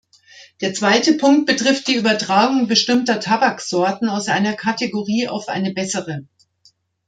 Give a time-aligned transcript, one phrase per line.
[0.61, 6.25] Der zweite Punkt betrifft die Übertragung bestimmter Tabaksorten aus einer Kategorie auf eine bessere.